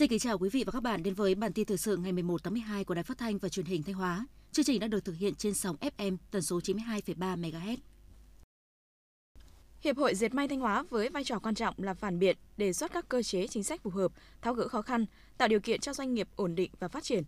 Xin 0.00 0.08
kính 0.08 0.18
chào 0.18 0.38
quý 0.38 0.48
vị 0.48 0.64
và 0.64 0.72
các 0.72 0.82
bạn 0.82 1.02
đến 1.02 1.14
với 1.14 1.34
bản 1.34 1.52
tin 1.52 1.66
thời 1.66 1.76
sự 1.76 1.96
ngày 1.96 2.12
11 2.12 2.44
tháng 2.44 2.52
12 2.52 2.84
của 2.84 2.94
Đài 2.94 3.04
Phát 3.04 3.18
thanh 3.18 3.38
và 3.38 3.48
Truyền 3.48 3.66
hình 3.66 3.82
Thanh 3.82 3.94
Hóa. 3.94 4.26
Chương 4.52 4.64
trình 4.64 4.80
đã 4.80 4.86
được 4.86 5.04
thực 5.04 5.16
hiện 5.16 5.34
trên 5.34 5.54
sóng 5.54 5.76
FM 5.98 6.16
tần 6.30 6.42
số 6.42 6.58
92,3 6.58 7.40
MHz. 7.40 7.76
Hiệp 9.80 9.96
hội 9.96 10.14
Dệt 10.14 10.34
may 10.34 10.48
Thanh 10.48 10.60
Hóa 10.60 10.84
với 10.90 11.08
vai 11.08 11.24
trò 11.24 11.38
quan 11.38 11.54
trọng 11.54 11.74
là 11.78 11.94
phản 11.94 12.18
biện, 12.18 12.36
đề 12.56 12.72
xuất 12.72 12.92
các 12.92 13.08
cơ 13.08 13.22
chế 13.22 13.46
chính 13.46 13.64
sách 13.64 13.82
phù 13.82 13.90
hợp, 13.90 14.12
tháo 14.42 14.54
gỡ 14.54 14.68
khó 14.68 14.82
khăn, 14.82 15.06
tạo 15.38 15.48
điều 15.48 15.60
kiện 15.60 15.80
cho 15.80 15.94
doanh 15.94 16.14
nghiệp 16.14 16.28
ổn 16.36 16.54
định 16.54 16.70
và 16.78 16.88
phát 16.88 17.02
triển. 17.02 17.22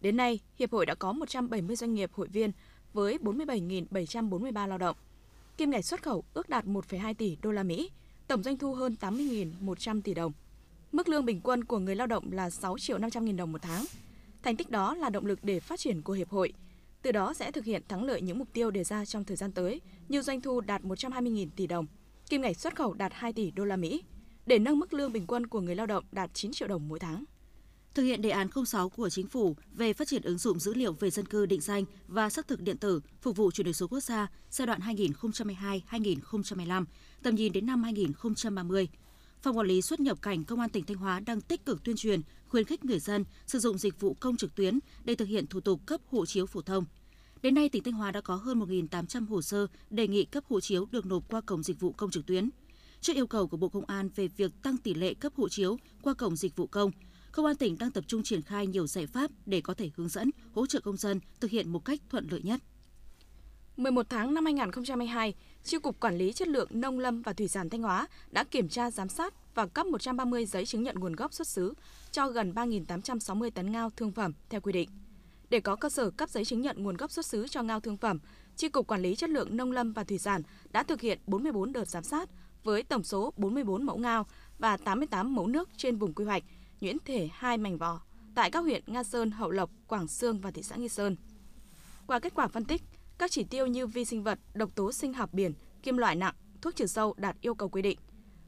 Đến 0.00 0.16
nay, 0.16 0.40
hiệp 0.58 0.72
hội 0.72 0.86
đã 0.86 0.94
có 0.94 1.12
170 1.12 1.76
doanh 1.76 1.94
nghiệp 1.94 2.12
hội 2.12 2.28
viên 2.28 2.52
với 2.92 3.18
47.743 3.18 4.66
lao 4.66 4.78
động. 4.78 4.96
Kim 5.56 5.70
ngạch 5.70 5.84
xuất 5.84 6.02
khẩu 6.02 6.24
ước 6.34 6.48
đạt 6.48 6.64
1,2 6.64 7.14
tỷ 7.14 7.36
đô 7.42 7.52
la 7.52 7.62
Mỹ, 7.62 7.90
tổng 8.28 8.42
doanh 8.42 8.58
thu 8.58 8.74
hơn 8.74 8.96
80.100 9.00 10.02
tỷ 10.02 10.14
đồng. 10.14 10.32
Mức 10.94 11.08
lương 11.08 11.24
bình 11.24 11.40
quân 11.40 11.64
của 11.64 11.78
người 11.78 11.96
lao 11.96 12.06
động 12.06 12.32
là 12.32 12.50
6 12.50 12.78
triệu 12.78 12.98
500 12.98 13.24
nghìn 13.24 13.36
đồng 13.36 13.52
một 13.52 13.62
tháng. 13.62 13.84
Thành 14.42 14.56
tích 14.56 14.70
đó 14.70 14.94
là 14.94 15.10
động 15.10 15.26
lực 15.26 15.44
để 15.44 15.60
phát 15.60 15.80
triển 15.80 16.02
của 16.02 16.12
Hiệp 16.12 16.30
hội. 16.30 16.52
Từ 17.02 17.12
đó 17.12 17.34
sẽ 17.34 17.50
thực 17.50 17.64
hiện 17.64 17.82
thắng 17.88 18.04
lợi 18.04 18.22
những 18.22 18.38
mục 18.38 18.48
tiêu 18.52 18.70
đề 18.70 18.84
ra 18.84 19.04
trong 19.04 19.24
thời 19.24 19.36
gian 19.36 19.52
tới, 19.52 19.80
như 20.08 20.22
doanh 20.22 20.40
thu 20.40 20.60
đạt 20.60 20.82
120.000 20.82 21.48
tỷ 21.56 21.66
đồng, 21.66 21.86
kim 22.28 22.42
ngạch 22.42 22.56
xuất 22.56 22.76
khẩu 22.76 22.92
đạt 22.92 23.12
2 23.14 23.32
tỷ 23.32 23.50
đô 23.50 23.64
la 23.64 23.76
Mỹ, 23.76 24.02
để 24.46 24.58
nâng 24.58 24.78
mức 24.78 24.94
lương 24.94 25.12
bình 25.12 25.26
quân 25.26 25.46
của 25.46 25.60
người 25.60 25.74
lao 25.74 25.86
động 25.86 26.04
đạt 26.12 26.30
9 26.34 26.52
triệu 26.52 26.68
đồng 26.68 26.88
mỗi 26.88 26.98
tháng. 26.98 27.24
Thực 27.94 28.02
hiện 28.02 28.22
đề 28.22 28.30
án 28.30 28.48
06 28.66 28.88
của 28.88 29.10
Chính 29.10 29.28
phủ 29.28 29.56
về 29.72 29.92
phát 29.92 30.08
triển 30.08 30.22
ứng 30.22 30.38
dụng 30.38 30.58
dữ 30.58 30.74
liệu 30.74 30.92
về 30.92 31.10
dân 31.10 31.26
cư 31.26 31.46
định 31.46 31.60
danh 31.60 31.84
và 32.08 32.30
xác 32.30 32.48
thực 32.48 32.60
điện 32.60 32.78
tử 32.78 33.00
phục 33.20 33.36
vụ 33.36 33.50
chuyển 33.50 33.64
đổi 33.64 33.74
số 33.74 33.88
quốc 33.88 34.00
gia 34.00 34.30
giai 34.50 34.66
đoạn 34.66 34.80
2022-2025, 34.80 36.84
tầm 37.22 37.34
nhìn 37.34 37.52
đến 37.52 37.66
năm 37.66 37.82
2030, 37.82 38.88
Phòng 39.44 39.58
quản 39.58 39.66
lý 39.66 39.82
xuất 39.82 40.00
nhập 40.00 40.22
cảnh 40.22 40.44
Công 40.44 40.60
an 40.60 40.70
tỉnh 40.70 40.84
Thanh 40.84 40.96
Hóa 40.96 41.20
đang 41.20 41.40
tích 41.40 41.66
cực 41.66 41.84
tuyên 41.84 41.96
truyền, 41.96 42.20
khuyến 42.48 42.64
khích 42.64 42.84
người 42.84 42.98
dân 42.98 43.24
sử 43.46 43.58
dụng 43.58 43.78
dịch 43.78 44.00
vụ 44.00 44.14
công 44.20 44.36
trực 44.36 44.54
tuyến 44.54 44.78
để 45.04 45.14
thực 45.14 45.28
hiện 45.28 45.46
thủ 45.46 45.60
tục 45.60 45.80
cấp 45.86 46.00
hộ 46.10 46.26
chiếu 46.26 46.46
phổ 46.46 46.62
thông. 46.62 46.84
Đến 47.42 47.54
nay, 47.54 47.68
tỉnh 47.68 47.82
Thanh 47.82 47.94
Hóa 47.94 48.10
đã 48.10 48.20
có 48.20 48.36
hơn 48.36 48.60
1.800 48.60 49.26
hồ 49.26 49.42
sơ 49.42 49.66
đề 49.90 50.08
nghị 50.08 50.24
cấp 50.24 50.44
hộ 50.48 50.60
chiếu 50.60 50.86
được 50.90 51.06
nộp 51.06 51.30
qua 51.30 51.40
cổng 51.40 51.62
dịch 51.62 51.80
vụ 51.80 51.92
công 51.92 52.10
trực 52.10 52.26
tuyến. 52.26 52.50
Trước 53.00 53.12
yêu 53.16 53.26
cầu 53.26 53.46
của 53.46 53.56
Bộ 53.56 53.68
Công 53.68 53.84
an 53.84 54.08
về 54.16 54.28
việc 54.28 54.52
tăng 54.62 54.76
tỷ 54.76 54.94
lệ 54.94 55.14
cấp 55.14 55.32
hộ 55.36 55.48
chiếu 55.48 55.76
qua 56.02 56.14
cổng 56.14 56.36
dịch 56.36 56.56
vụ 56.56 56.66
công, 56.66 56.90
Công 57.32 57.46
an 57.46 57.56
tỉnh 57.56 57.78
đang 57.78 57.90
tập 57.90 58.04
trung 58.06 58.22
triển 58.22 58.42
khai 58.42 58.66
nhiều 58.66 58.86
giải 58.86 59.06
pháp 59.06 59.30
để 59.46 59.60
có 59.60 59.74
thể 59.74 59.90
hướng 59.96 60.08
dẫn, 60.08 60.30
hỗ 60.52 60.66
trợ 60.66 60.80
công 60.80 60.96
dân 60.96 61.20
thực 61.40 61.50
hiện 61.50 61.72
một 61.72 61.84
cách 61.84 62.00
thuận 62.10 62.26
lợi 62.30 62.42
nhất. 62.42 62.60
11 63.76 64.06
tháng 64.10 64.34
năm 64.34 64.44
2022, 64.44 65.34
Chi 65.64 65.78
cục 65.78 66.00
Quản 66.00 66.18
lý 66.18 66.32
chất 66.32 66.48
lượng 66.48 66.68
nông 66.70 66.98
lâm 66.98 67.22
và 67.22 67.32
thủy 67.32 67.48
sản 67.48 67.70
Thanh 67.70 67.82
Hóa 67.82 68.06
đã 68.30 68.44
kiểm 68.44 68.68
tra 68.68 68.90
giám 68.90 69.08
sát 69.08 69.54
và 69.54 69.66
cấp 69.66 69.86
130 69.86 70.46
giấy 70.46 70.66
chứng 70.66 70.82
nhận 70.82 70.98
nguồn 70.98 71.12
gốc 71.12 71.32
xuất 71.32 71.48
xứ 71.48 71.74
cho 72.10 72.28
gần 72.28 72.52
3.860 72.52 73.50
tấn 73.50 73.72
ngao 73.72 73.90
thương 73.90 74.12
phẩm 74.12 74.32
theo 74.50 74.60
quy 74.60 74.72
định. 74.72 74.88
Để 75.50 75.60
có 75.60 75.76
cơ 75.76 75.88
sở 75.88 76.10
cấp 76.10 76.30
giấy 76.30 76.44
chứng 76.44 76.60
nhận 76.60 76.82
nguồn 76.82 76.96
gốc 76.96 77.10
xuất 77.10 77.26
xứ 77.26 77.48
cho 77.48 77.62
ngao 77.62 77.80
thương 77.80 77.96
phẩm, 77.96 78.18
Chi 78.56 78.68
cục 78.68 78.86
Quản 78.86 79.02
lý 79.02 79.14
chất 79.14 79.30
lượng 79.30 79.56
nông 79.56 79.72
lâm 79.72 79.92
và 79.92 80.04
thủy 80.04 80.18
sản 80.18 80.42
đã 80.70 80.82
thực 80.82 81.00
hiện 81.00 81.18
44 81.26 81.72
đợt 81.72 81.88
giám 81.88 82.02
sát 82.02 82.28
với 82.64 82.82
tổng 82.82 83.04
số 83.04 83.32
44 83.36 83.86
mẫu 83.86 83.98
ngao 83.98 84.26
và 84.58 84.76
88 84.76 85.34
mẫu 85.34 85.46
nước 85.46 85.68
trên 85.76 85.96
vùng 85.96 86.14
quy 86.14 86.24
hoạch, 86.24 86.42
nhuyễn 86.80 86.96
thể 87.04 87.28
hai 87.32 87.58
mảnh 87.58 87.78
vò 87.78 88.00
tại 88.34 88.50
các 88.50 88.60
huyện 88.60 88.82
Nga 88.86 89.04
Sơn, 89.04 89.30
Hậu 89.30 89.50
Lộc, 89.50 89.70
Quảng 89.88 90.08
Sương 90.08 90.40
và 90.40 90.50
thị 90.50 90.62
xã 90.62 90.76
Nghi 90.76 90.88
Sơn. 90.88 91.16
Qua 92.06 92.18
kết 92.18 92.34
quả 92.34 92.48
phân 92.48 92.64
tích, 92.64 92.82
các 93.24 93.30
chỉ 93.30 93.44
tiêu 93.44 93.66
như 93.66 93.86
vi 93.86 94.04
sinh 94.04 94.22
vật, 94.22 94.38
độc 94.54 94.74
tố 94.74 94.92
sinh 94.92 95.12
học 95.12 95.30
biển, 95.32 95.52
kim 95.82 95.96
loại 95.96 96.16
nặng, 96.16 96.34
thuốc 96.62 96.76
trừ 96.76 96.86
sâu 96.86 97.14
đạt 97.16 97.36
yêu 97.40 97.54
cầu 97.54 97.68
quy 97.68 97.82
định. 97.82 97.98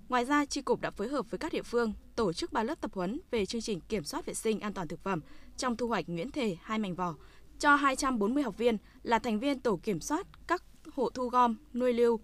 Ngoài 0.08 0.24
ra, 0.24 0.44
Tri 0.44 0.62
Cục 0.62 0.80
đã 0.80 0.90
phối 0.90 1.08
hợp 1.08 1.30
với 1.30 1.38
các 1.38 1.52
địa 1.52 1.62
phương 1.62 1.92
tổ 2.16 2.32
chức 2.32 2.52
3 2.52 2.62
lớp 2.62 2.80
tập 2.80 2.90
huấn 2.94 3.20
về 3.30 3.46
chương 3.46 3.60
trình 3.60 3.80
kiểm 3.80 4.04
soát 4.04 4.26
vệ 4.26 4.34
sinh 4.34 4.60
an 4.60 4.74
toàn 4.74 4.88
thực 4.88 5.02
phẩm 5.02 5.20
trong 5.56 5.76
thu 5.76 5.88
hoạch 5.88 6.08
nhuyễn 6.08 6.30
thể 6.30 6.56
hai 6.62 6.78
mảnh 6.78 6.94
vỏ 6.94 7.14
cho 7.58 7.74
240 7.74 8.42
học 8.42 8.58
viên 8.58 8.76
là 9.02 9.18
thành 9.18 9.40
viên 9.40 9.60
tổ 9.60 9.80
kiểm 9.82 10.00
soát 10.00 10.26
các 10.46 10.62
hộ 10.92 11.10
thu 11.10 11.28
gom, 11.28 11.56
nuôi 11.74 11.92
lưu, 11.92 12.20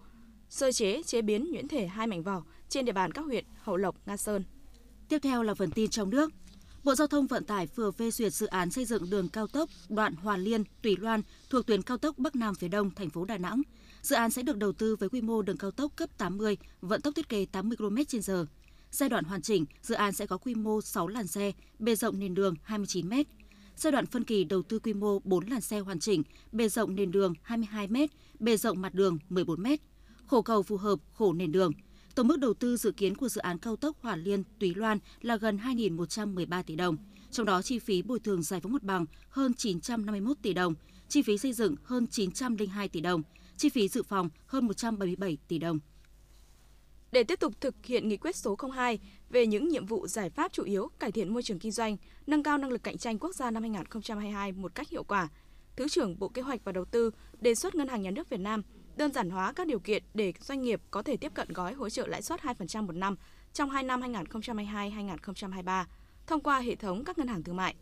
sơ 0.48 0.72
chế, 0.72 1.02
chế 1.02 1.22
biến 1.22 1.52
nhuyễn 1.52 1.68
thể 1.68 1.86
hai 1.86 2.06
mảnh 2.06 2.22
vỏ 2.22 2.42
trên 2.68 2.84
địa 2.84 2.92
bàn 2.92 3.12
các 3.12 3.24
huyện 3.24 3.44
Hậu 3.62 3.76
Lộc, 3.76 3.96
Nga 4.06 4.16
Sơn. 4.16 4.44
Tiếp 5.08 5.18
theo 5.18 5.42
là 5.42 5.54
phần 5.54 5.70
tin 5.70 5.90
trong 5.90 6.10
nước. 6.10 6.32
Bộ 6.84 6.94
Giao 6.94 7.06
thông 7.06 7.26
Vận 7.26 7.44
tải 7.44 7.66
vừa 7.74 7.90
phê 7.90 8.10
duyệt 8.10 8.32
dự 8.32 8.46
án 8.46 8.70
xây 8.70 8.84
dựng 8.84 9.10
đường 9.10 9.28
cao 9.28 9.46
tốc 9.46 9.70
đoạn 9.88 10.14
Hòa 10.14 10.36
Liên, 10.36 10.64
Tùy 10.82 10.96
Loan 10.96 11.22
thuộc 11.50 11.66
tuyến 11.66 11.82
cao 11.82 11.98
tốc 11.98 12.18
Bắc 12.18 12.36
Nam 12.36 12.54
phía 12.54 12.68
Đông 12.68 12.90
thành 12.90 13.10
phố 13.10 13.24
Đà 13.24 13.38
Nẵng. 13.38 13.62
Dự 14.02 14.16
án 14.16 14.30
sẽ 14.30 14.42
được 14.42 14.56
đầu 14.56 14.72
tư 14.72 14.96
với 14.96 15.08
quy 15.08 15.20
mô 15.20 15.42
đường 15.42 15.56
cao 15.56 15.70
tốc 15.70 15.92
cấp 15.96 16.10
80, 16.18 16.56
vận 16.80 17.00
tốc 17.00 17.14
thiết 17.14 17.28
kế 17.28 17.46
80 17.46 17.76
km/h. 17.76 18.44
Giai 18.90 19.08
đoạn 19.08 19.24
hoàn 19.24 19.42
chỉnh, 19.42 19.64
dự 19.82 19.94
án 19.94 20.12
sẽ 20.12 20.26
có 20.26 20.38
quy 20.38 20.54
mô 20.54 20.80
6 20.80 21.08
làn 21.08 21.26
xe, 21.26 21.52
bề 21.78 21.94
rộng 21.94 22.18
nền 22.18 22.34
đường 22.34 22.54
29 22.62 23.08
m. 23.08 23.12
Giai 23.76 23.92
đoạn 23.92 24.06
phân 24.06 24.24
kỳ 24.24 24.44
đầu 24.44 24.62
tư 24.62 24.78
quy 24.78 24.94
mô 24.94 25.18
4 25.24 25.46
làn 25.46 25.60
xe 25.60 25.80
hoàn 25.80 25.98
chỉnh, 25.98 26.22
bề 26.52 26.68
rộng 26.68 26.96
nền 26.96 27.12
đường 27.12 27.34
22 27.42 27.88
m, 27.88 27.96
bề 28.38 28.56
rộng 28.56 28.82
mặt 28.82 28.94
đường 28.94 29.18
14 29.28 29.62
m. 29.62 29.66
Khổ 30.26 30.42
cầu 30.42 30.62
phù 30.62 30.76
hợp 30.76 30.98
khổ 31.14 31.32
nền 31.32 31.52
đường. 31.52 31.72
Tổng 32.14 32.28
mức 32.28 32.38
đầu 32.38 32.54
tư 32.54 32.76
dự 32.76 32.92
kiến 32.92 33.14
của 33.14 33.28
dự 33.28 33.40
án 33.40 33.58
cao 33.58 33.76
tốc 33.76 33.96
Hòa 34.00 34.16
Liên 34.16 34.42
Túy 34.58 34.74
Loan 34.74 34.98
là 35.20 35.36
gần 35.36 35.56
2.113 35.56 36.62
tỷ 36.62 36.76
đồng, 36.76 36.96
trong 37.30 37.46
đó 37.46 37.62
chi 37.62 37.78
phí 37.78 38.02
bồi 38.02 38.20
thường 38.20 38.42
giải 38.42 38.60
phóng 38.60 38.72
mặt 38.72 38.82
bằng 38.82 39.06
hơn 39.28 39.54
951 39.54 40.36
tỷ 40.42 40.54
đồng, 40.54 40.74
chi 41.08 41.22
phí 41.22 41.38
xây 41.38 41.52
dựng 41.52 41.74
hơn 41.82 42.06
902 42.06 42.88
tỷ 42.88 43.00
đồng, 43.00 43.22
chi 43.56 43.68
phí 43.68 43.88
dự 43.88 44.02
phòng 44.02 44.28
hơn 44.46 44.66
177 44.66 45.38
tỷ 45.48 45.58
đồng. 45.58 45.78
Để 47.12 47.24
tiếp 47.24 47.40
tục 47.40 47.60
thực 47.60 47.74
hiện 47.86 48.08
nghị 48.08 48.16
quyết 48.16 48.36
số 48.36 48.56
02 48.74 48.98
về 49.30 49.46
những 49.46 49.68
nhiệm 49.68 49.86
vụ 49.86 50.06
giải 50.06 50.30
pháp 50.30 50.52
chủ 50.52 50.64
yếu 50.64 50.90
cải 50.98 51.12
thiện 51.12 51.34
môi 51.34 51.42
trường 51.42 51.58
kinh 51.58 51.72
doanh, 51.72 51.96
nâng 52.26 52.42
cao 52.42 52.58
năng 52.58 52.70
lực 52.70 52.82
cạnh 52.82 52.98
tranh 52.98 53.18
quốc 53.18 53.34
gia 53.34 53.50
năm 53.50 53.62
2022 53.62 54.52
một 54.52 54.74
cách 54.74 54.88
hiệu 54.88 55.04
quả, 55.04 55.28
Thứ 55.76 55.88
trưởng 55.88 56.18
Bộ 56.18 56.28
Kế 56.28 56.42
hoạch 56.42 56.64
và 56.64 56.72
Đầu 56.72 56.84
tư 56.84 57.10
đề 57.40 57.54
xuất 57.54 57.74
Ngân 57.74 57.88
hàng 57.88 58.02
Nhà 58.02 58.10
nước 58.10 58.30
Việt 58.30 58.40
Nam 58.40 58.62
đơn 58.96 59.12
giản 59.12 59.30
hóa 59.30 59.52
các 59.52 59.66
điều 59.66 59.78
kiện 59.78 60.02
để 60.14 60.32
doanh 60.40 60.62
nghiệp 60.62 60.80
có 60.90 61.02
thể 61.02 61.16
tiếp 61.16 61.34
cận 61.34 61.48
gói 61.52 61.72
hỗ 61.72 61.88
trợ 61.88 62.06
lãi 62.06 62.22
suất 62.22 62.40
2% 62.40 62.86
một 62.86 62.92
năm 62.92 63.16
trong 63.52 63.70
2 63.70 63.82
năm 63.82 64.00
2022-2023 64.00 65.84
thông 66.26 66.40
qua 66.40 66.60
hệ 66.60 66.74
thống 66.74 67.04
các 67.04 67.18
ngân 67.18 67.28
hàng 67.28 67.42
thương 67.42 67.56
mại. 67.56 67.74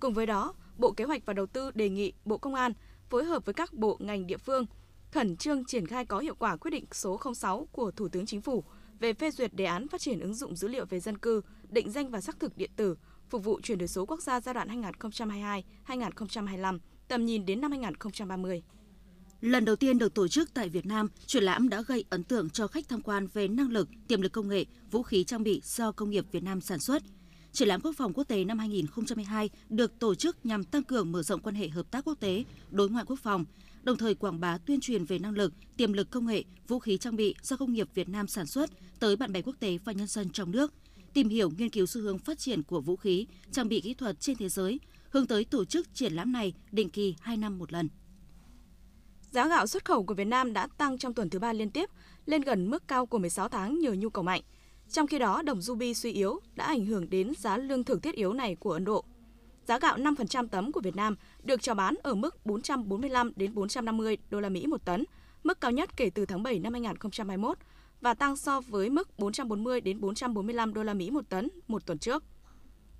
Cùng 0.00 0.14
với 0.14 0.26
đó, 0.26 0.54
Bộ 0.78 0.92
Kế 0.92 1.04
hoạch 1.04 1.26
và 1.26 1.32
Đầu 1.32 1.46
tư 1.46 1.70
đề 1.74 1.88
nghị 1.88 2.12
Bộ 2.24 2.38
Công 2.38 2.54
an 2.54 2.72
phối 3.10 3.24
hợp 3.24 3.44
với 3.44 3.54
các 3.54 3.72
bộ 3.72 3.96
ngành 4.00 4.26
địa 4.26 4.36
phương 4.36 4.66
khẩn 5.10 5.36
trương 5.36 5.64
triển 5.64 5.86
khai 5.86 6.04
có 6.04 6.18
hiệu 6.18 6.34
quả 6.34 6.56
quyết 6.56 6.70
định 6.70 6.84
số 6.92 7.20
06 7.34 7.68
của 7.72 7.90
Thủ 7.90 8.08
tướng 8.08 8.26
Chính 8.26 8.40
phủ 8.40 8.64
về 9.00 9.12
phê 9.12 9.30
duyệt 9.30 9.54
đề 9.54 9.64
án 9.64 9.88
phát 9.88 10.00
triển 10.00 10.20
ứng 10.20 10.34
dụng 10.34 10.56
dữ 10.56 10.68
liệu 10.68 10.84
về 10.84 11.00
dân 11.00 11.18
cư, 11.18 11.40
định 11.68 11.90
danh 11.90 12.10
và 12.10 12.20
xác 12.20 12.40
thực 12.40 12.56
điện 12.56 12.70
tử 12.76 12.96
phục 13.28 13.44
vụ 13.44 13.60
chuyển 13.60 13.78
đổi 13.78 13.88
số 13.88 14.06
quốc 14.06 14.22
gia 14.22 14.40
giai 14.40 14.54
đoạn 14.54 14.82
2022-2025, 15.86 16.78
tầm 17.08 17.24
nhìn 17.24 17.46
đến 17.46 17.60
năm 17.60 17.70
2030. 17.70 18.62
Lần 19.44 19.64
đầu 19.64 19.76
tiên 19.76 19.98
được 19.98 20.14
tổ 20.14 20.28
chức 20.28 20.54
tại 20.54 20.68
Việt 20.68 20.86
Nam, 20.86 21.08
triển 21.26 21.44
lãm 21.44 21.68
đã 21.68 21.82
gây 21.82 22.04
ấn 22.10 22.22
tượng 22.22 22.50
cho 22.50 22.66
khách 22.66 22.88
tham 22.88 23.00
quan 23.02 23.26
về 23.34 23.48
năng 23.48 23.70
lực, 23.70 23.88
tiềm 24.08 24.20
lực 24.20 24.32
công 24.32 24.48
nghệ, 24.48 24.64
vũ 24.90 25.02
khí 25.02 25.24
trang 25.24 25.42
bị 25.42 25.60
do 25.64 25.92
công 25.92 26.10
nghiệp 26.10 26.24
Việt 26.32 26.42
Nam 26.42 26.60
sản 26.60 26.78
xuất. 26.78 27.02
Triển 27.52 27.68
lãm 27.68 27.80
quốc 27.80 27.92
phòng 27.96 28.12
quốc 28.12 28.24
tế 28.24 28.44
năm 28.44 28.58
2022 28.58 29.50
được 29.68 29.98
tổ 29.98 30.14
chức 30.14 30.46
nhằm 30.46 30.64
tăng 30.64 30.82
cường 30.82 31.12
mở 31.12 31.22
rộng 31.22 31.40
quan 31.40 31.54
hệ 31.54 31.68
hợp 31.68 31.90
tác 31.90 32.04
quốc 32.04 32.20
tế, 32.20 32.44
đối 32.70 32.88
ngoại 32.88 33.04
quốc 33.08 33.18
phòng, 33.22 33.44
đồng 33.82 33.96
thời 33.96 34.14
quảng 34.14 34.40
bá 34.40 34.58
tuyên 34.58 34.80
truyền 34.80 35.04
về 35.04 35.18
năng 35.18 35.34
lực, 35.34 35.52
tiềm 35.76 35.92
lực 35.92 36.10
công 36.10 36.26
nghệ, 36.26 36.44
vũ 36.68 36.78
khí 36.78 36.98
trang 36.98 37.16
bị 37.16 37.34
do 37.42 37.56
công 37.56 37.72
nghiệp 37.72 37.88
Việt 37.94 38.08
Nam 38.08 38.26
sản 38.26 38.46
xuất 38.46 38.70
tới 39.00 39.16
bạn 39.16 39.32
bè 39.32 39.42
quốc 39.42 39.56
tế 39.60 39.78
và 39.84 39.92
nhân 39.92 40.06
dân 40.06 40.30
trong 40.30 40.50
nước, 40.50 40.72
tìm 41.14 41.28
hiểu 41.28 41.50
nghiên 41.58 41.70
cứu 41.70 41.86
xu 41.86 42.00
hướng 42.00 42.18
phát 42.18 42.38
triển 42.38 42.62
của 42.62 42.80
vũ 42.80 42.96
khí, 42.96 43.26
trang 43.52 43.68
bị 43.68 43.80
kỹ 43.80 43.94
thuật 43.94 44.20
trên 44.20 44.36
thế 44.36 44.48
giới, 44.48 44.80
hướng 45.10 45.26
tới 45.26 45.44
tổ 45.44 45.64
chức 45.64 45.94
triển 45.94 46.12
lãm 46.12 46.32
này 46.32 46.52
định 46.72 46.90
kỳ 46.90 47.14
2 47.20 47.36
năm 47.36 47.58
một 47.58 47.72
lần. 47.72 47.88
Giá 49.34 49.48
gạo 49.48 49.66
xuất 49.66 49.84
khẩu 49.84 50.04
của 50.04 50.14
Việt 50.14 50.24
Nam 50.24 50.52
đã 50.52 50.68
tăng 50.78 50.98
trong 50.98 51.14
tuần 51.14 51.30
thứ 51.30 51.38
ba 51.38 51.52
liên 51.52 51.70
tiếp, 51.70 51.90
lên 52.26 52.42
gần 52.42 52.70
mức 52.70 52.88
cao 52.88 53.06
của 53.06 53.18
16 53.18 53.48
tháng 53.48 53.78
nhờ 53.78 53.92
nhu 53.92 54.10
cầu 54.10 54.24
mạnh. 54.24 54.42
Trong 54.90 55.06
khi 55.06 55.18
đó, 55.18 55.42
đồng 55.42 55.60
ruby 55.60 55.94
suy 55.94 56.12
yếu 56.12 56.40
đã 56.54 56.64
ảnh 56.64 56.86
hưởng 56.86 57.10
đến 57.10 57.32
giá 57.38 57.56
lương 57.56 57.84
thực 57.84 58.02
thiết 58.02 58.14
yếu 58.14 58.32
này 58.32 58.54
của 58.54 58.72
Ấn 58.72 58.84
Độ. 58.84 59.04
Giá 59.68 59.78
gạo 59.78 59.96
5% 59.96 60.48
tấm 60.48 60.72
của 60.72 60.80
Việt 60.80 60.96
Nam 60.96 61.16
được 61.42 61.62
chào 61.62 61.74
bán 61.74 61.94
ở 62.02 62.14
mức 62.14 62.46
445 62.46 63.32
đến 63.36 63.54
450 63.54 64.16
đô 64.30 64.40
la 64.40 64.48
Mỹ 64.48 64.66
một 64.66 64.84
tấn, 64.84 65.04
mức 65.42 65.60
cao 65.60 65.70
nhất 65.70 65.96
kể 65.96 66.10
từ 66.10 66.26
tháng 66.26 66.42
7 66.42 66.58
năm 66.58 66.72
2021 66.72 67.58
và 68.00 68.14
tăng 68.14 68.36
so 68.36 68.60
với 68.60 68.90
mức 68.90 69.18
440 69.18 69.80
đến 69.80 70.00
445 70.00 70.74
đô 70.74 70.82
la 70.82 70.94
Mỹ 70.94 71.10
một 71.10 71.28
tấn 71.28 71.48
một 71.68 71.86
tuần 71.86 71.98
trước. 71.98 72.24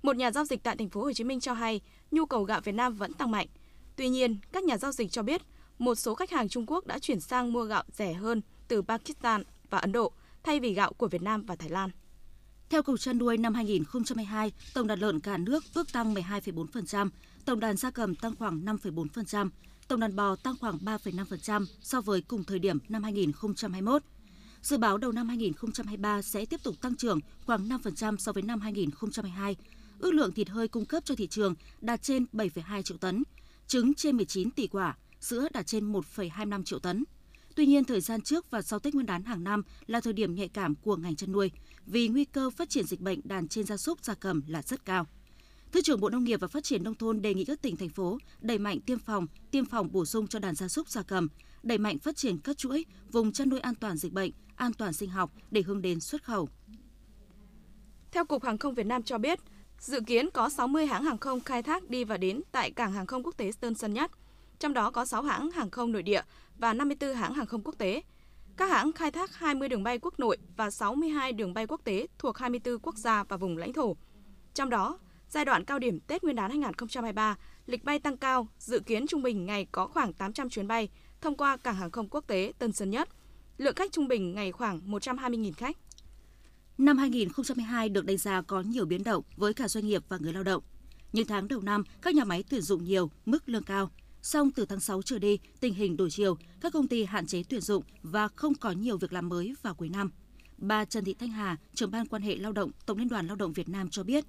Một 0.01 0.15
nhà 0.15 0.31
giao 0.31 0.45
dịch 0.45 0.63
tại 0.63 0.75
thành 0.75 0.89
phố 0.89 1.01
Hồ 1.01 1.13
Chí 1.13 1.23
Minh 1.23 1.39
cho 1.39 1.53
hay, 1.53 1.81
nhu 2.11 2.25
cầu 2.25 2.43
gạo 2.43 2.61
Việt 2.63 2.75
Nam 2.75 2.93
vẫn 2.95 3.13
tăng 3.13 3.31
mạnh. 3.31 3.47
Tuy 3.95 4.09
nhiên, 4.09 4.37
các 4.51 4.63
nhà 4.63 4.77
giao 4.77 4.91
dịch 4.91 5.11
cho 5.11 5.23
biết 5.23 5.41
một 5.79 5.95
số 5.95 6.15
khách 6.15 6.31
hàng 6.31 6.49
Trung 6.49 6.65
Quốc 6.67 6.87
đã 6.87 6.99
chuyển 6.99 7.19
sang 7.19 7.53
mua 7.53 7.63
gạo 7.63 7.83
rẻ 7.93 8.13
hơn 8.13 8.41
từ 8.67 8.81
Pakistan 8.81 9.43
và 9.69 9.77
Ấn 9.77 9.91
Độ 9.91 10.11
thay 10.43 10.59
vì 10.59 10.73
gạo 10.73 10.93
của 10.93 11.07
Việt 11.07 11.21
Nam 11.21 11.45
và 11.45 11.55
Thái 11.55 11.69
Lan. 11.69 11.89
Theo 12.69 12.83
Cục 12.83 12.99
chăn 12.99 13.17
nuôi 13.17 13.37
năm 13.37 13.53
2022, 13.53 14.51
tổng 14.73 14.87
đàn 14.87 14.99
lợn 14.99 15.19
cả 15.19 15.37
nước 15.37 15.63
ước 15.73 15.93
tăng 15.93 16.13
12,4%, 16.13 17.09
tổng 17.45 17.59
đàn 17.59 17.77
gia 17.77 17.91
cầm 17.91 18.15
tăng 18.15 18.35
khoảng 18.35 18.65
5,4%, 18.65 19.49
tổng 19.87 19.99
đàn 19.99 20.15
bò 20.15 20.35
tăng 20.35 20.55
khoảng 20.59 20.77
3,5% 20.77 21.65
so 21.81 22.01
với 22.01 22.21
cùng 22.21 22.43
thời 22.43 22.59
điểm 22.59 22.79
năm 22.89 23.03
2021. 23.03 24.03
Dự 24.61 24.77
báo 24.77 24.97
đầu 24.97 25.11
năm 25.11 25.27
2023 25.27 26.21
sẽ 26.21 26.45
tiếp 26.45 26.63
tục 26.63 26.75
tăng 26.81 26.95
trưởng 26.95 27.19
khoảng 27.45 27.69
5% 27.69 28.17
so 28.17 28.31
với 28.31 28.43
năm 28.43 28.59
2022, 28.59 29.55
ước 29.99 30.13
lượng 30.13 30.31
thịt 30.31 30.49
hơi 30.49 30.67
cung 30.67 30.85
cấp 30.85 31.03
cho 31.05 31.15
thị 31.15 31.27
trường 31.27 31.55
đạt 31.81 32.01
trên 32.01 32.25
7,2 32.33 32.81
triệu 32.81 32.97
tấn, 32.97 33.23
trứng 33.67 33.93
trên 33.93 34.17
19 34.17 34.51
tỷ 34.51 34.67
quả, 34.67 34.97
sữa 35.25 35.47
đạt 35.53 35.67
trên 35.67 35.91
1,25 35.91 36.63
triệu 36.63 36.79
tấn. 36.79 37.03
Tuy 37.55 37.65
nhiên, 37.65 37.83
thời 37.83 38.01
gian 38.01 38.21
trước 38.21 38.51
và 38.51 38.61
sau 38.61 38.79
Tết 38.79 38.93
Nguyên 38.93 39.05
đán 39.05 39.23
hàng 39.23 39.43
năm 39.43 39.63
là 39.87 40.01
thời 40.01 40.13
điểm 40.13 40.35
nhạy 40.35 40.47
cảm 40.47 40.75
của 40.75 40.95
ngành 40.95 41.15
chăn 41.15 41.31
nuôi 41.31 41.51
vì 41.85 42.07
nguy 42.07 42.25
cơ 42.25 42.49
phát 42.49 42.69
triển 42.69 42.85
dịch 42.85 43.01
bệnh 43.01 43.19
đàn 43.23 43.47
trên 43.47 43.65
gia 43.65 43.77
súc 43.77 44.03
gia 44.03 44.13
cầm 44.13 44.41
là 44.47 44.61
rất 44.61 44.85
cao. 44.85 45.07
Thứ 45.71 45.81
trưởng 45.81 45.99
Bộ 45.99 46.09
Nông 46.09 46.23
nghiệp 46.23 46.39
và 46.39 46.47
Phát 46.47 46.63
triển 46.63 46.83
nông 46.83 46.95
thôn 46.95 47.21
đề 47.21 47.33
nghị 47.33 47.45
các 47.45 47.61
tỉnh 47.61 47.77
thành 47.77 47.89
phố 47.89 48.17
đẩy 48.41 48.57
mạnh 48.57 48.81
tiêm 48.81 48.99
phòng, 48.99 49.27
tiêm 49.51 49.65
phòng 49.65 49.91
bổ 49.91 50.05
sung 50.05 50.27
cho 50.27 50.39
đàn 50.39 50.55
gia 50.55 50.67
súc 50.67 50.89
gia 50.89 51.01
cầm, 51.01 51.27
đẩy 51.63 51.77
mạnh 51.77 51.99
phát 51.99 52.15
triển 52.15 52.37
các 52.37 52.57
chuỗi 52.57 52.85
vùng 53.11 53.31
chăn 53.31 53.49
nuôi 53.49 53.59
an 53.59 53.75
toàn 53.75 53.97
dịch 53.97 54.13
bệnh, 54.13 54.31
an 54.55 54.73
toàn 54.73 54.93
sinh 54.93 55.09
học 55.09 55.31
để 55.51 55.61
hướng 55.61 55.81
đến 55.81 55.99
xuất 55.99 56.23
khẩu. 56.23 56.49
Theo 58.11 58.25
Cục 58.25 58.43
Hàng 58.43 58.57
không 58.57 58.73
Việt 58.73 58.85
Nam 58.85 59.03
cho 59.03 59.17
biết, 59.17 59.39
dự 59.79 59.99
kiến 60.07 60.29
có 60.33 60.49
60 60.49 60.85
hãng 60.85 61.03
hàng 61.03 61.17
không 61.17 61.39
khai 61.39 61.63
thác 61.63 61.89
đi 61.89 62.03
và 62.03 62.17
đến 62.17 62.41
tại 62.51 62.71
cảng 62.71 62.93
hàng 62.93 63.07
không 63.07 63.23
quốc 63.23 63.37
tế 63.37 63.51
Tân 63.59 63.75
Sơn 63.75 63.93
Nhất, 63.93 64.11
trong 64.59 64.73
đó 64.73 64.91
có 64.91 65.05
6 65.05 65.21
hãng 65.21 65.51
hàng 65.51 65.69
không 65.69 65.91
nội 65.91 66.03
địa 66.03 66.21
và 66.57 66.73
54 66.73 67.15
hãng 67.15 67.33
hàng 67.33 67.45
không 67.45 67.61
quốc 67.63 67.75
tế. 67.77 68.01
Các 68.57 68.69
hãng 68.69 68.91
khai 68.91 69.11
thác 69.11 69.35
20 69.35 69.69
đường 69.69 69.83
bay 69.83 69.99
quốc 69.99 70.19
nội 70.19 70.37
và 70.57 70.71
62 70.71 71.33
đường 71.33 71.53
bay 71.53 71.67
quốc 71.67 71.81
tế 71.83 72.07
thuộc 72.17 72.37
24 72.37 72.79
quốc 72.79 72.97
gia 72.97 73.23
và 73.23 73.37
vùng 73.37 73.57
lãnh 73.57 73.73
thổ. 73.73 73.97
Trong 74.53 74.69
đó, 74.69 74.99
giai 75.29 75.45
đoạn 75.45 75.65
cao 75.65 75.79
điểm 75.79 75.99
Tết 75.99 76.23
Nguyên 76.23 76.35
đán 76.35 76.49
2023, 76.49 77.37
lịch 77.65 77.83
bay 77.83 77.99
tăng 77.99 78.17
cao, 78.17 78.47
dự 78.57 78.79
kiến 78.79 79.07
trung 79.07 79.23
bình 79.23 79.45
ngày 79.45 79.67
có 79.71 79.87
khoảng 79.87 80.13
800 80.13 80.49
chuyến 80.49 80.67
bay 80.67 80.89
thông 81.21 81.37
qua 81.37 81.57
cảng 81.57 81.75
hàng 81.75 81.91
không 81.91 82.09
quốc 82.09 82.27
tế 82.27 82.53
Tân 82.59 82.71
Sơn 82.71 82.89
Nhất. 82.89 83.09
Lượng 83.57 83.75
khách 83.75 83.91
trung 83.91 84.07
bình 84.07 84.35
ngày 84.35 84.51
khoảng 84.51 84.81
120.000 84.91 85.53
khách. 85.53 85.77
Năm 86.77 86.97
2022 86.97 87.89
được 87.89 88.05
đánh 88.05 88.17
giá 88.17 88.41
có 88.41 88.61
nhiều 88.61 88.85
biến 88.85 89.03
động 89.03 89.23
với 89.37 89.53
cả 89.53 89.67
doanh 89.67 89.87
nghiệp 89.87 90.03
và 90.09 90.17
người 90.17 90.33
lao 90.33 90.43
động. 90.43 90.63
Những 91.13 91.27
tháng 91.27 91.47
đầu 91.47 91.61
năm, 91.61 91.83
các 92.01 92.15
nhà 92.15 92.23
máy 92.23 92.43
tuyển 92.49 92.61
dụng 92.61 92.83
nhiều, 92.83 93.11
mức 93.25 93.49
lương 93.49 93.63
cao. 93.63 93.91
Song 94.25 94.51
từ 94.51 94.65
tháng 94.65 94.79
6 94.79 95.01
trở 95.01 95.19
đi, 95.19 95.39
tình 95.59 95.73
hình 95.73 95.97
đổi 95.97 96.09
chiều, 96.11 96.37
các 96.61 96.73
công 96.73 96.87
ty 96.87 97.03
hạn 97.03 97.27
chế 97.27 97.43
tuyển 97.43 97.61
dụng 97.61 97.83
và 98.03 98.27
không 98.27 98.53
có 98.53 98.71
nhiều 98.71 98.97
việc 98.97 99.13
làm 99.13 99.29
mới 99.29 99.55
vào 99.61 99.73
cuối 99.73 99.89
năm. 99.89 100.11
Bà 100.57 100.85
Trần 100.85 101.03
Thị 101.05 101.13
Thanh 101.13 101.29
Hà, 101.29 101.57
trưởng 101.73 101.91
ban 101.91 102.07
quan 102.07 102.21
hệ 102.21 102.35
lao 102.35 102.51
động 102.51 102.71
Tổng 102.85 102.97
Liên 102.97 103.07
đoàn 103.07 103.27
Lao 103.27 103.35
động 103.35 103.53
Việt 103.53 103.69
Nam 103.69 103.89
cho 103.89 104.03
biết, 104.03 104.25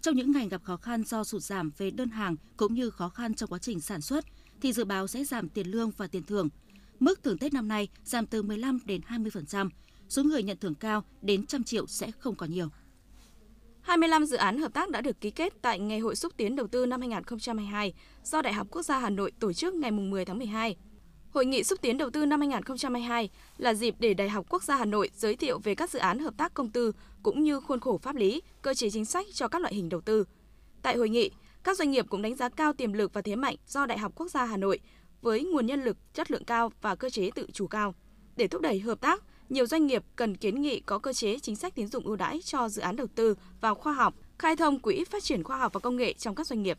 trong 0.00 0.14
những 0.16 0.32
ngành 0.32 0.48
gặp 0.48 0.62
khó 0.64 0.76
khăn 0.76 1.04
do 1.04 1.24
sụt 1.24 1.42
giảm 1.42 1.70
về 1.78 1.90
đơn 1.90 2.08
hàng 2.08 2.36
cũng 2.56 2.74
như 2.74 2.90
khó 2.90 3.08
khăn 3.08 3.34
trong 3.34 3.50
quá 3.50 3.58
trình 3.58 3.80
sản 3.80 4.00
xuất, 4.00 4.24
thì 4.60 4.72
dự 4.72 4.84
báo 4.84 5.06
sẽ 5.06 5.24
giảm 5.24 5.48
tiền 5.48 5.66
lương 5.66 5.90
và 5.90 6.06
tiền 6.06 6.22
thưởng. 6.22 6.48
Mức 7.00 7.22
thưởng 7.22 7.38
Tết 7.38 7.52
năm 7.52 7.68
nay 7.68 7.88
giảm 8.04 8.26
từ 8.26 8.42
15 8.42 8.78
đến 8.84 9.00
20%, 9.08 9.68
số 10.08 10.24
người 10.24 10.42
nhận 10.42 10.58
thưởng 10.58 10.74
cao 10.74 11.04
đến 11.22 11.46
trăm 11.46 11.64
triệu 11.64 11.86
sẽ 11.86 12.10
không 12.10 12.34
còn 12.34 12.50
nhiều. 12.50 12.68
25 13.86 14.26
dự 14.26 14.36
án 14.36 14.58
hợp 14.58 14.74
tác 14.74 14.90
đã 14.90 15.00
được 15.00 15.20
ký 15.20 15.30
kết 15.30 15.52
tại 15.62 15.78
Ngày 15.78 15.98
hội 15.98 16.16
xúc 16.16 16.32
tiến 16.36 16.56
đầu 16.56 16.66
tư 16.66 16.86
năm 16.86 17.00
2022 17.00 17.94
do 18.24 18.42
Đại 18.42 18.52
học 18.52 18.66
Quốc 18.70 18.82
gia 18.82 18.98
Hà 18.98 19.10
Nội 19.10 19.32
tổ 19.40 19.52
chức 19.52 19.74
ngày 19.74 19.90
10 19.90 20.24
tháng 20.24 20.38
12. 20.38 20.76
Hội 21.30 21.46
nghị 21.46 21.64
xúc 21.64 21.78
tiến 21.82 21.98
đầu 21.98 22.10
tư 22.10 22.26
năm 22.26 22.40
2022 22.40 23.30
là 23.58 23.74
dịp 23.74 23.94
để 23.98 24.14
Đại 24.14 24.28
học 24.28 24.46
Quốc 24.48 24.62
gia 24.62 24.76
Hà 24.76 24.84
Nội 24.84 25.10
giới 25.14 25.36
thiệu 25.36 25.58
về 25.58 25.74
các 25.74 25.90
dự 25.90 25.98
án 25.98 26.18
hợp 26.18 26.34
tác 26.36 26.54
công 26.54 26.70
tư 26.70 26.92
cũng 27.22 27.42
như 27.42 27.60
khuôn 27.60 27.80
khổ 27.80 27.98
pháp 27.98 28.16
lý, 28.16 28.42
cơ 28.62 28.74
chế 28.74 28.90
chính 28.90 29.04
sách 29.04 29.26
cho 29.32 29.48
các 29.48 29.62
loại 29.62 29.74
hình 29.74 29.88
đầu 29.88 30.00
tư. 30.00 30.24
Tại 30.82 30.96
hội 30.96 31.08
nghị, 31.08 31.30
các 31.64 31.76
doanh 31.76 31.90
nghiệp 31.90 32.06
cũng 32.08 32.22
đánh 32.22 32.34
giá 32.34 32.48
cao 32.48 32.72
tiềm 32.72 32.92
lực 32.92 33.12
và 33.14 33.22
thế 33.22 33.36
mạnh 33.36 33.56
do 33.66 33.86
Đại 33.86 33.98
học 33.98 34.12
Quốc 34.14 34.30
gia 34.30 34.44
Hà 34.44 34.56
Nội 34.56 34.80
với 35.22 35.44
nguồn 35.44 35.66
nhân 35.66 35.84
lực 35.84 35.96
chất 36.14 36.30
lượng 36.30 36.44
cao 36.44 36.72
và 36.82 36.94
cơ 36.94 37.10
chế 37.10 37.30
tự 37.34 37.46
chủ 37.52 37.66
cao. 37.66 37.94
Để 38.36 38.48
thúc 38.48 38.62
đẩy 38.62 38.80
hợp 38.80 39.00
tác, 39.00 39.22
nhiều 39.48 39.66
doanh 39.66 39.86
nghiệp 39.86 40.04
cần 40.16 40.36
kiến 40.36 40.62
nghị 40.62 40.80
có 40.80 40.98
cơ 40.98 41.12
chế 41.12 41.38
chính 41.38 41.56
sách 41.56 41.74
tín 41.74 41.86
dụng 41.86 42.04
ưu 42.04 42.16
đãi 42.16 42.40
cho 42.44 42.68
dự 42.68 42.82
án 42.82 42.96
đầu 42.96 43.06
tư 43.14 43.34
vào 43.60 43.74
khoa 43.74 43.92
học, 43.92 44.14
khai 44.38 44.56
thông 44.56 44.80
quỹ 44.80 45.04
phát 45.04 45.24
triển 45.24 45.42
khoa 45.42 45.58
học 45.58 45.72
và 45.72 45.80
công 45.80 45.96
nghệ 45.96 46.12
trong 46.12 46.34
các 46.34 46.46
doanh 46.46 46.62
nghiệp. 46.62 46.78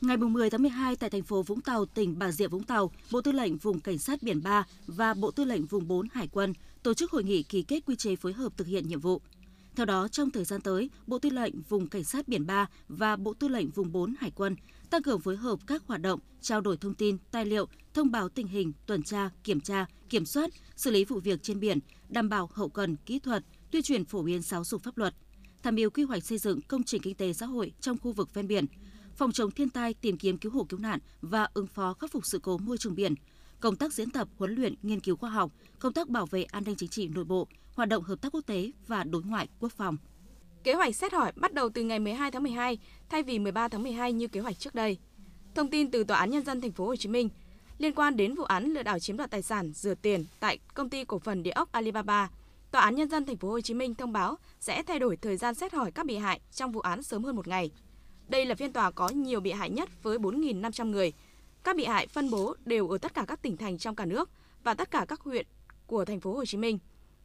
Ngày 0.00 0.16
10 0.16 0.50
tháng 0.50 0.62
12 0.62 0.96
tại 0.96 1.10
thành 1.10 1.22
phố 1.22 1.42
Vũng 1.42 1.60
Tàu, 1.60 1.86
tỉnh 1.86 2.18
Bà 2.18 2.30
Rịa 2.30 2.48
Vũng 2.48 2.62
Tàu, 2.62 2.90
Bộ 3.10 3.20
Tư 3.20 3.32
lệnh 3.32 3.56
Vùng 3.56 3.80
Cảnh 3.80 3.98
sát 3.98 4.22
Biển 4.22 4.42
3 4.42 4.64
và 4.86 5.14
Bộ 5.14 5.30
Tư 5.30 5.44
lệnh 5.44 5.66
Vùng 5.66 5.88
4 5.88 6.08
Hải 6.12 6.28
quân 6.32 6.54
tổ 6.82 6.94
chức 6.94 7.10
hội 7.10 7.24
nghị 7.24 7.42
ký 7.42 7.62
kết 7.62 7.80
quy 7.86 7.96
chế 7.96 8.16
phối 8.16 8.32
hợp 8.32 8.52
thực 8.56 8.66
hiện 8.66 8.88
nhiệm 8.88 9.00
vụ. 9.00 9.20
Theo 9.76 9.86
đó, 9.86 10.08
trong 10.08 10.30
thời 10.30 10.44
gian 10.44 10.60
tới, 10.60 10.90
Bộ 11.06 11.18
Tư 11.18 11.30
lệnh 11.30 11.62
Vùng 11.68 11.88
Cảnh 11.88 12.04
sát 12.04 12.28
Biển 12.28 12.46
3 12.46 12.66
và 12.88 13.16
Bộ 13.16 13.34
Tư 13.34 13.48
lệnh 13.48 13.70
Vùng 13.70 13.92
4 13.92 14.14
Hải 14.20 14.30
quân 14.30 14.56
tăng 14.90 15.02
cường 15.02 15.20
phối 15.20 15.36
hợp 15.36 15.58
các 15.66 15.82
hoạt 15.86 16.00
động, 16.00 16.20
trao 16.40 16.60
đổi 16.60 16.76
thông 16.76 16.94
tin, 16.94 17.16
tài 17.30 17.44
liệu, 17.46 17.68
thông 17.94 18.10
báo 18.10 18.28
tình 18.28 18.46
hình, 18.46 18.72
tuần 18.86 19.02
tra, 19.02 19.30
kiểm 19.44 19.60
tra, 19.60 19.86
kiểm 20.08 20.26
soát, 20.26 20.50
xử 20.76 20.90
lý 20.90 21.04
vụ 21.04 21.20
việc 21.20 21.42
trên 21.42 21.60
biển, 21.60 21.78
đảm 22.08 22.28
bảo 22.28 22.50
hậu 22.52 22.68
cần, 22.68 22.96
kỹ 23.06 23.18
thuật, 23.18 23.44
tuyên 23.70 23.82
truyền 23.82 24.04
phổ 24.04 24.22
biến 24.22 24.42
giáo 24.42 24.64
dục 24.64 24.82
pháp 24.82 24.98
luật, 24.98 25.14
tham 25.62 25.74
mưu 25.74 25.90
quy 25.90 26.02
hoạch 26.02 26.24
xây 26.24 26.38
dựng 26.38 26.60
công 26.60 26.82
trình 26.82 27.02
kinh 27.02 27.14
tế 27.14 27.32
xã 27.32 27.46
hội 27.46 27.72
trong 27.80 27.98
khu 27.98 28.12
vực 28.12 28.34
ven 28.34 28.48
biển, 28.48 28.66
phòng 29.16 29.32
chống 29.32 29.50
thiên 29.50 29.70
tai, 29.70 29.94
tìm 29.94 30.18
kiếm 30.18 30.38
cứu 30.38 30.52
hộ 30.52 30.64
cứu 30.64 30.80
nạn 30.80 30.98
và 31.20 31.48
ứng 31.54 31.66
phó 31.66 31.94
khắc 31.94 32.12
phục 32.12 32.26
sự 32.26 32.38
cố 32.42 32.58
môi 32.58 32.78
trường 32.78 32.94
biển, 32.94 33.14
công 33.60 33.76
tác 33.76 33.92
diễn 33.92 34.10
tập, 34.10 34.28
huấn 34.38 34.54
luyện, 34.54 34.74
nghiên 34.82 35.00
cứu 35.00 35.16
khoa 35.16 35.30
học, 35.30 35.50
công 35.78 35.92
tác 35.92 36.08
bảo 36.08 36.26
vệ 36.26 36.42
an 36.42 36.64
ninh 36.64 36.74
chính 36.78 36.88
trị 36.88 37.08
nội 37.08 37.24
bộ, 37.24 37.48
hoạt 37.74 37.88
động 37.88 38.04
hợp 38.04 38.22
tác 38.22 38.34
quốc 38.34 38.46
tế 38.46 38.70
và 38.86 39.04
đối 39.04 39.22
ngoại 39.22 39.48
quốc 39.60 39.72
phòng. 39.72 39.96
Kế 40.64 40.74
hoạch 40.74 40.96
xét 40.96 41.12
hỏi 41.12 41.32
bắt 41.36 41.52
đầu 41.54 41.68
từ 41.68 41.82
ngày 41.82 41.98
12 41.98 42.30
tháng 42.30 42.42
12 42.42 42.78
thay 43.08 43.22
vì 43.22 43.38
13 43.38 43.68
tháng 43.68 43.82
12 43.82 44.12
như 44.12 44.28
kế 44.28 44.40
hoạch 44.40 44.58
trước 44.58 44.74
đây. 44.74 44.98
Thông 45.54 45.70
tin 45.70 45.90
từ 45.90 46.04
Tòa 46.04 46.18
án 46.18 46.30
nhân 46.30 46.44
dân 46.44 46.60
thành 46.60 46.72
phố 46.72 46.86
Hồ 46.86 46.96
Chí 46.96 47.08
Minh 47.08 47.28
liên 47.78 47.94
quan 47.94 48.16
đến 48.16 48.34
vụ 48.34 48.44
án 48.44 48.64
lừa 48.64 48.82
đảo 48.82 48.98
chiếm 48.98 49.16
đoạt 49.16 49.30
tài 49.30 49.42
sản 49.42 49.72
rửa 49.72 49.94
tiền 49.94 50.24
tại 50.40 50.58
công 50.74 50.90
ty 50.90 51.04
cổ 51.04 51.18
phần 51.18 51.42
địa 51.42 51.50
ốc 51.50 51.72
Alibaba, 51.72 52.30
Tòa 52.70 52.82
án 52.82 52.94
nhân 52.94 53.08
dân 53.08 53.26
thành 53.26 53.36
phố 53.36 53.50
Hồ 53.50 53.60
Chí 53.60 53.74
Minh 53.74 53.94
thông 53.94 54.12
báo 54.12 54.36
sẽ 54.60 54.82
thay 54.82 54.98
đổi 54.98 55.16
thời 55.16 55.36
gian 55.36 55.54
xét 55.54 55.72
hỏi 55.72 55.90
các 55.92 56.06
bị 56.06 56.16
hại 56.16 56.40
trong 56.52 56.72
vụ 56.72 56.80
án 56.80 57.02
sớm 57.02 57.24
hơn 57.24 57.36
một 57.36 57.48
ngày. 57.48 57.70
Đây 58.28 58.44
là 58.46 58.54
phiên 58.54 58.72
tòa 58.72 58.90
có 58.90 59.08
nhiều 59.08 59.40
bị 59.40 59.52
hại 59.52 59.70
nhất 59.70 60.02
với 60.02 60.18
4.500 60.18 60.90
người. 60.90 61.12
Các 61.64 61.76
bị 61.76 61.84
hại 61.84 62.06
phân 62.06 62.30
bố 62.30 62.54
đều 62.64 62.88
ở 62.88 62.98
tất 62.98 63.14
cả 63.14 63.24
các 63.28 63.42
tỉnh 63.42 63.56
thành 63.56 63.78
trong 63.78 63.94
cả 63.94 64.04
nước 64.04 64.30
và 64.64 64.74
tất 64.74 64.90
cả 64.90 65.04
các 65.08 65.20
huyện 65.20 65.46
của 65.86 66.04
thành 66.04 66.20
phố 66.20 66.34
Hồ 66.34 66.44
Chí 66.44 66.58
Minh. 66.58 66.78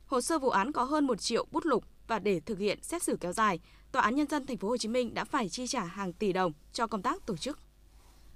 Hồ 0.05 0.21
sơ 0.21 0.39
vụ 0.39 0.49
án 0.49 0.71
có 0.71 0.83
hơn 0.83 1.07
1 1.07 1.21
triệu 1.21 1.45
bút 1.51 1.65
lục 1.65 1.83
và 2.07 2.19
để 2.19 2.39
thực 2.39 2.59
hiện 2.59 2.79
xét 2.83 3.03
xử 3.03 3.17
kéo 3.21 3.33
dài, 3.33 3.59
Tòa 3.95 4.03
án 4.03 4.15
nhân 4.15 4.27
dân 4.27 4.45
thành 4.45 4.57
phố 4.57 4.67
Hồ 4.67 4.77
Chí 4.77 4.87
Minh 4.87 5.13
đã 5.13 5.23
phải 5.23 5.49
chi 5.49 5.67
trả 5.67 5.83
hàng 5.83 6.13
tỷ 6.13 6.33
đồng 6.33 6.51
cho 6.73 6.87
công 6.87 7.01
tác 7.01 7.25
tổ 7.25 7.37
chức. 7.37 7.59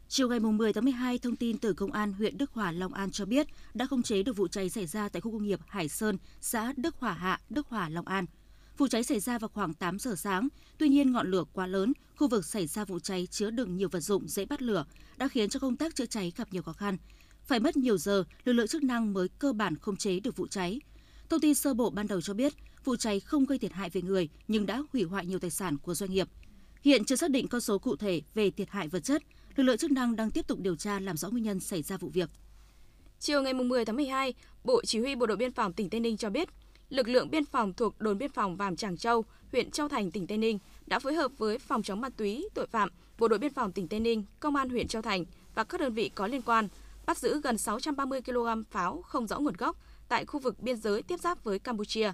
Chiều 0.07 0.29
ngày 0.29 0.39
10 0.39 0.73
tháng 0.73 0.85
12, 0.85 1.17
thông 1.17 1.35
tin 1.35 1.57
từ 1.57 1.73
Công 1.73 1.91
an 1.91 2.13
huyện 2.13 2.37
Đức 2.37 2.51
Hòa, 2.53 2.71
Long 2.71 2.93
An 2.93 3.11
cho 3.11 3.25
biết 3.25 3.47
đã 3.73 3.85
khống 3.85 4.03
chế 4.03 4.23
được 4.23 4.37
vụ 4.37 4.47
cháy 4.47 4.69
xảy 4.69 4.85
ra 4.85 5.09
tại 5.09 5.21
khu 5.21 5.31
công 5.31 5.43
nghiệp 5.43 5.59
Hải 5.67 5.89
Sơn, 5.89 6.17
xã 6.41 6.73
Đức 6.77 6.95
Hòa 6.95 7.13
Hạ, 7.13 7.39
Đức 7.49 7.67
Hòa, 7.67 7.89
Long 7.89 8.07
An. 8.07 8.25
Vụ 8.79 8.87
cháy 8.87 9.03
xảy 9.03 9.19
ra 9.19 9.37
vào 9.37 9.49
khoảng 9.53 9.73
8 9.73 9.99
giờ 9.99 10.15
sáng, 10.15 10.47
tuy 10.77 10.89
nhiên 10.89 11.11
ngọn 11.11 11.31
lửa 11.31 11.43
quá 11.53 11.67
lớn, 11.67 11.93
khu 12.15 12.27
vực 12.27 12.45
xảy 12.45 12.67
ra 12.67 12.85
vụ 12.85 12.99
cháy 12.99 13.27
chứa 13.31 13.49
đựng 13.49 13.77
nhiều 13.77 13.89
vật 13.89 13.99
dụng 13.99 14.27
dễ 14.27 14.45
bắt 14.45 14.61
lửa 14.61 14.85
đã 15.17 15.27
khiến 15.27 15.49
cho 15.49 15.59
công 15.59 15.75
tác 15.75 15.95
chữa 15.95 16.05
cháy 16.05 16.33
gặp 16.37 16.47
nhiều 16.51 16.61
khó 16.61 16.73
khăn. 16.73 16.97
Phải 17.45 17.59
mất 17.59 17.77
nhiều 17.77 17.97
giờ, 17.97 18.23
lực 18.43 18.53
lượng 18.53 18.67
chức 18.67 18.83
năng 18.83 19.13
mới 19.13 19.27
cơ 19.27 19.53
bản 19.53 19.75
khống 19.75 19.97
chế 19.97 20.19
được 20.19 20.37
vụ 20.37 20.47
cháy. 20.47 20.79
Thông 21.29 21.39
tin 21.39 21.55
sơ 21.55 21.73
bộ 21.73 21.89
ban 21.89 22.07
đầu 22.07 22.21
cho 22.21 22.33
biết, 22.33 22.53
vụ 22.83 22.95
cháy 22.95 23.19
không 23.19 23.45
gây 23.45 23.57
thiệt 23.57 23.71
hại 23.71 23.89
về 23.89 24.01
người 24.01 24.29
nhưng 24.47 24.65
đã 24.65 24.83
hủy 24.93 25.03
hoại 25.03 25.25
nhiều 25.25 25.39
tài 25.39 25.51
sản 25.51 25.77
của 25.77 25.93
doanh 25.93 26.11
nghiệp. 26.11 26.27
Hiện 26.81 27.05
chưa 27.05 27.15
xác 27.15 27.31
định 27.31 27.47
con 27.47 27.61
số 27.61 27.79
cụ 27.79 27.95
thể 27.95 28.21
về 28.33 28.51
thiệt 28.51 28.69
hại 28.69 28.87
vật 28.87 28.99
chất, 28.99 29.23
lực 29.55 29.63
lượng 29.63 29.77
chức 29.77 29.91
năng 29.91 30.15
đang 30.15 30.31
tiếp 30.31 30.47
tục 30.47 30.59
điều 30.59 30.75
tra 30.75 30.99
làm 30.99 31.17
rõ 31.17 31.29
nguyên 31.29 31.43
nhân 31.43 31.59
xảy 31.59 31.81
ra 31.81 31.97
vụ 31.97 32.09
việc. 32.09 32.29
Chiều 33.19 33.41
ngày 33.41 33.53
10 33.53 33.85
tháng 33.85 33.95
12, 33.95 34.33
Bộ 34.63 34.81
Chỉ 34.85 34.99
huy 34.99 35.15
Bộ 35.15 35.25
đội 35.25 35.37
Biên 35.37 35.53
phòng 35.53 35.73
tỉnh 35.73 35.89
Tây 35.89 35.99
Ninh 35.99 36.17
cho 36.17 36.29
biết, 36.29 36.49
lực 36.89 37.07
lượng 37.07 37.31
biên 37.31 37.45
phòng 37.45 37.73
thuộc 37.73 38.01
đồn 38.01 38.17
biên 38.17 38.31
phòng 38.31 38.57
Vàm 38.57 38.75
Tràng 38.75 38.97
Châu, 38.97 39.25
huyện 39.51 39.71
Châu 39.71 39.89
Thành, 39.89 40.11
tỉnh 40.11 40.27
Tây 40.27 40.37
Ninh 40.37 40.59
đã 40.85 40.99
phối 40.99 41.13
hợp 41.13 41.31
với 41.37 41.57
phòng 41.57 41.83
chống 41.83 42.01
ma 42.01 42.09
túy, 42.09 42.49
tội 42.53 42.67
phạm, 42.67 42.89
Bộ 43.19 43.27
đội 43.27 43.39
biên 43.39 43.53
phòng 43.53 43.71
tỉnh 43.71 43.87
Tây 43.87 43.99
Ninh, 43.99 44.23
Công 44.39 44.55
an 44.55 44.69
huyện 44.69 44.87
Châu 44.87 45.01
Thành 45.01 45.25
và 45.55 45.63
các 45.63 45.81
đơn 45.81 45.93
vị 45.93 46.09
có 46.15 46.27
liên 46.27 46.41
quan 46.41 46.67
bắt 47.05 47.17
giữ 47.17 47.41
gần 47.41 47.57
630 47.57 48.21
kg 48.21 48.63
pháo 48.71 49.01
không 49.01 49.27
rõ 49.27 49.39
nguồn 49.39 49.53
gốc 49.57 49.77
tại 50.09 50.25
khu 50.25 50.39
vực 50.39 50.59
biên 50.59 50.77
giới 50.77 51.01
tiếp 51.01 51.19
giáp 51.19 51.43
với 51.43 51.59
Campuchia. 51.59 52.11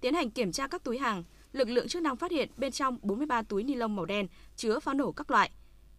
Tiến 0.00 0.14
hành 0.14 0.30
kiểm 0.30 0.52
tra 0.52 0.68
các 0.68 0.84
túi 0.84 0.98
hàng, 0.98 1.24
lực 1.52 1.68
lượng 1.68 1.88
chức 1.88 2.02
năng 2.02 2.16
phát 2.16 2.30
hiện 2.30 2.48
bên 2.56 2.72
trong 2.72 2.98
43 3.02 3.42
túi 3.42 3.62
ni 3.62 3.74
lông 3.74 3.96
màu 3.96 4.04
đen 4.04 4.26
chứa 4.56 4.80
pháo 4.80 4.94
nổ 4.94 5.12
các 5.12 5.30
loại. 5.30 5.50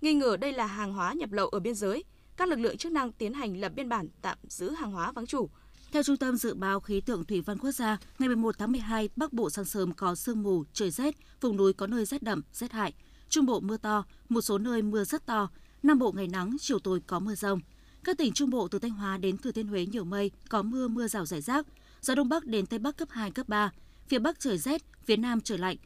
Nghi 0.01 0.13
ngờ 0.13 0.38
đây 0.38 0.53
là 0.53 0.65
hàng 0.65 0.94
hóa 0.94 1.13
nhập 1.13 1.32
lậu 1.32 1.48
ở 1.48 1.60
biên 1.60 1.75
giới, 1.75 2.03
các 2.38 2.48
lực 2.48 2.60
lượng 2.60 2.77
chức 2.77 2.92
năng 2.92 3.12
tiến 3.12 3.34
hành 3.34 3.58
lập 3.58 3.72
biên 3.75 3.89
bản 3.89 4.08
tạm 4.22 4.38
giữ 4.48 4.72
hàng 4.72 4.92
hóa 4.92 5.12
vắng 5.12 5.25
chủ. 5.25 5.50
Theo 5.94 6.04
Trung 6.04 6.18
tâm 6.18 6.38
Dự 6.38 6.54
báo 6.54 6.80
Khí 6.80 7.02
tượng 7.02 7.26
Thủy 7.26 7.42
văn 7.42 7.58
Quốc 7.58 7.72
gia, 7.72 7.98
ngày 8.20 8.30
11 8.30 8.58
tháng 8.58 8.72
12, 8.72 9.10
Bắc 9.16 9.34
Bộ 9.34 9.50
sáng 9.50 9.66
sớm 9.66 9.94
có 9.94 10.16
sương 10.16 10.44
mù, 10.44 10.64
trời 10.74 10.92
rét, 10.92 11.16
vùng 11.42 11.58
núi 11.58 11.74
có 11.74 11.88
nơi 11.88 12.06
rét 12.06 12.24
đậm, 12.24 12.42
rét 12.54 12.72
hại. 12.72 12.94
Trung 13.30 13.46
Bộ 13.46 13.60
mưa 13.60 13.78
to, 13.78 14.06
một 14.30 14.42
số 14.42 14.58
nơi 14.58 14.82
mưa 14.82 15.04
rất 15.04 15.26
to. 15.26 15.50
Nam 15.84 16.00
Bộ 16.00 16.12
ngày 16.12 16.28
nắng, 16.28 16.56
chiều 16.60 16.80
tối 16.80 17.00
có 17.08 17.20
mưa 17.20 17.36
rông. 17.36 17.60
Các 18.04 18.18
tỉnh 18.18 18.34
Trung 18.34 18.50
Bộ 18.50 18.68
từ 18.68 18.80
Thanh 18.80 18.92
Hóa 18.92 19.18
đến 19.18 19.38
Thừa 19.38 19.52
Thiên 19.52 19.68
Huế 19.68 19.86
nhiều 19.86 20.04
mây, 20.04 20.32
có 20.50 20.62
mưa 20.62 20.88
mưa 20.88 21.08
rào 21.08 21.26
rải 21.26 21.42
rác. 21.42 21.66
Gió 22.02 22.16
Đông 22.16 22.30
Bắc 22.30 22.46
đến 22.46 22.66
Tây 22.66 22.80
Bắc 22.80 22.98
cấp 22.98 23.08
2, 23.12 23.32
cấp 23.32 23.50
3. 23.50 23.72
Phía 24.08 24.20
Bắc 24.20 24.40
trời 24.40 24.58
rét, 24.58 24.82
phía 25.04 25.16
Nam 25.18 25.42
trời 25.42 25.58
lạnh. 25.58 25.78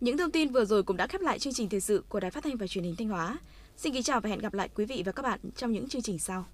Những 0.00 0.18
thông 0.18 0.30
tin 0.30 0.52
vừa 0.52 0.64
rồi 0.64 0.82
cũng 0.82 0.96
đã 0.96 1.06
khép 1.06 1.20
lại 1.20 1.38
chương 1.38 1.52
trình 1.52 1.68
thời 1.68 1.80
sự 1.80 2.04
của 2.08 2.20
Đài 2.20 2.30
Phát 2.30 2.44
thanh 2.44 2.56
và 2.56 2.66
Truyền 2.66 2.84
hình 2.84 2.96
Thanh 2.96 3.08
Hóa. 3.08 3.38
Xin 3.76 3.92
kính 3.92 4.02
chào 4.02 4.20
và 4.20 4.30
hẹn 4.30 4.38
gặp 4.38 4.54
lại 4.54 4.68
quý 4.74 4.84
vị 4.84 5.02
và 5.06 5.12
các 5.12 5.22
bạn 5.22 5.40
trong 5.56 5.72
những 5.72 5.88
chương 5.88 6.02
trình 6.02 6.18
sau. 6.18 6.46